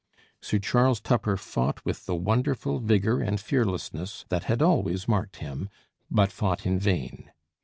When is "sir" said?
0.41-0.57